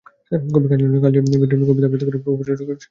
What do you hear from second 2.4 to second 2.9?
Rafiq Sikdar.